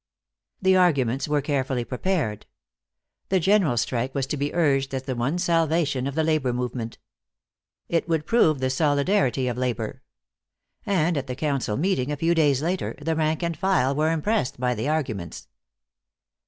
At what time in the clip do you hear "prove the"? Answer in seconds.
8.25-8.71